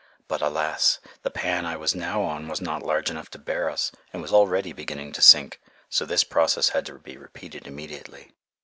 But 0.27 0.41
alas! 0.41 0.97
the 1.21 1.29
pan 1.29 1.63
I 1.63 1.75
was 1.77 1.93
now 1.93 2.23
on 2.23 2.47
was 2.47 2.59
not 2.59 2.81
large 2.81 3.11
enough 3.11 3.29
to 3.29 3.37
bear 3.37 3.69
us 3.69 3.91
and 4.11 4.19
was 4.19 4.33
already 4.33 4.73
beginning 4.73 5.11
to 5.11 5.21
sink, 5.21 5.61
so 5.91 6.05
this 6.05 6.23
process 6.23 6.69
had 6.69 6.87
to 6.87 6.97
be 6.97 7.17
repeated 7.17 7.67
immediately. 7.67 8.31